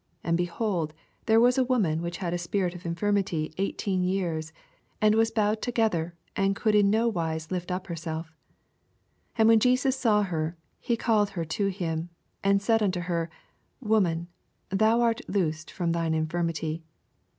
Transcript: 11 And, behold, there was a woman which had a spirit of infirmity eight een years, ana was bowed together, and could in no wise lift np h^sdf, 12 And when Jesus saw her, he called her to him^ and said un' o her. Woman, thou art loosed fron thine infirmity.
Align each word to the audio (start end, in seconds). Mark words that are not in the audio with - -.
11 0.23 0.29
And, 0.29 0.37
behold, 0.37 0.93
there 1.27 1.39
was 1.39 1.59
a 1.59 1.63
woman 1.63 2.01
which 2.01 2.17
had 2.17 2.33
a 2.33 2.37
spirit 2.39 2.73
of 2.73 2.87
infirmity 2.87 3.53
eight 3.59 3.83
een 3.87 4.03
years, 4.03 4.51
ana 4.99 5.15
was 5.15 5.29
bowed 5.29 5.61
together, 5.61 6.15
and 6.35 6.55
could 6.55 6.73
in 6.73 6.89
no 6.89 7.07
wise 7.07 7.51
lift 7.51 7.69
np 7.69 7.81
h^sdf, 7.83 8.01
12 8.01 8.31
And 9.37 9.47
when 9.47 9.59
Jesus 9.59 9.95
saw 9.95 10.23
her, 10.23 10.57
he 10.79 10.97
called 10.97 11.29
her 11.37 11.45
to 11.45 11.67
him^ 11.69 12.07
and 12.43 12.63
said 12.63 12.81
un' 12.81 12.93
o 12.97 13.01
her. 13.01 13.29
Woman, 13.79 14.27
thou 14.69 15.01
art 15.01 15.21
loosed 15.29 15.69
fron 15.69 15.91
thine 15.91 16.15
infirmity. 16.15 16.81